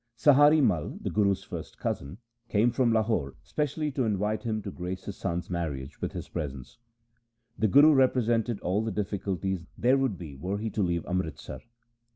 Sahari 0.17 0.61
Mai, 0.63 0.97
the 1.01 1.11
Guru's 1.11 1.43
first 1.43 1.77
cousin, 1.77 2.17
came 2.49 2.71
from 2.71 2.91
Lahore 2.91 3.35
specially 3.43 3.91
to 3.91 4.03
invite 4.03 4.41
him 4.41 4.59
to 4.63 4.71
grace 4.71 5.05
his 5.05 5.15
son's 5.15 5.47
marriage 5.47 6.01
with 6.01 6.13
his 6.13 6.27
presence. 6.27 6.79
The 7.59 7.67
Guru 7.67 7.93
represented 7.93 8.59
all 8.61 8.83
the 8.83 8.89
difficulties 8.91 9.67
there 9.77 9.99
would 9.99 10.17
be 10.17 10.35
were 10.35 10.57
he 10.57 10.71
to 10.71 10.81
leave 10.81 11.05
Amritsar. 11.05 11.61